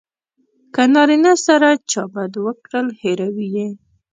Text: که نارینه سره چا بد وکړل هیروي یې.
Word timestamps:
که 0.73 0.83
نارینه 0.93 1.33
سره 1.45 1.69
چا 1.91 2.03
بد 2.13 2.33
وکړل 2.45 2.87
هیروي 3.01 3.47
یې. 3.55 3.69